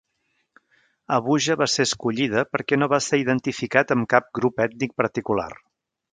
Abuja 1.17 1.57
va 1.61 1.67
ser 1.73 1.83
escollida 1.89 2.43
perquè 2.55 2.79
no 2.79 2.87
va 2.93 2.99
ser 3.09 3.19
identificat 3.27 3.93
amb 3.97 4.09
cap 4.15 4.31
grup 4.39 4.63
ètnic 4.65 4.97
particular. 5.03 5.51